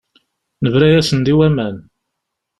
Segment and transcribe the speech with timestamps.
[0.61, 1.75] Nebra-yasen-d i waman.